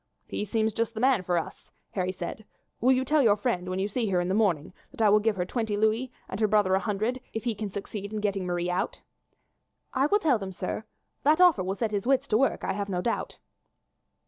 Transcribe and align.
"He 0.25 0.45
seems 0.45 0.73
just 0.73 0.95
the 0.95 0.99
man 0.99 1.21
for 1.21 1.37
us," 1.37 1.69
Harry 1.91 2.11
said. 2.11 2.43
"Will 2.79 2.91
you 2.91 3.05
tell 3.05 3.21
your 3.21 3.35
friend, 3.37 3.69
when 3.69 3.77
you 3.77 3.87
see 3.87 4.07
her 4.09 4.19
in 4.19 4.29
the 4.29 4.33
morning, 4.33 4.73
that 4.89 4.99
I 4.99 5.09
will 5.09 5.19
give 5.19 5.35
her 5.35 5.45
twenty 5.45 5.77
louis 5.77 6.11
and 6.27 6.39
her 6.39 6.47
brother 6.47 6.73
a 6.73 6.79
hundred 6.79 7.21
if 7.33 7.43
he 7.43 7.53
can 7.53 7.69
succeed 7.69 8.11
in 8.11 8.19
getting 8.19 8.47
Marie 8.47 8.67
out?" 8.71 8.99
"I 9.93 10.07
will 10.07 10.17
tell 10.17 10.39
them, 10.39 10.53
sir. 10.53 10.85
That 11.21 11.39
offer 11.39 11.61
will 11.63 11.75
set 11.75 11.91
his 11.91 12.07
wits 12.07 12.27
to 12.29 12.37
work, 12.39 12.63
I 12.63 12.73
have 12.73 12.89
no 12.89 13.03
doubt." 13.03 13.37